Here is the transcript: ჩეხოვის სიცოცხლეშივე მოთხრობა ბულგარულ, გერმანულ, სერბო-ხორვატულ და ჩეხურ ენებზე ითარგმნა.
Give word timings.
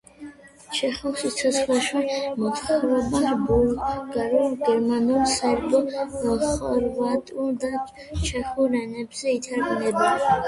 ჩეხოვის 0.75 1.19
სიცოცხლეშივე 1.23 2.13
მოთხრობა 2.37 3.33
ბულგარულ, 3.41 4.55
გერმანულ, 4.63 5.21
სერბო-ხორვატულ 5.35 7.51
და 7.67 7.73
ჩეხურ 8.31 8.79
ენებზე 8.81 9.37
ითარგმნა. 9.41 10.09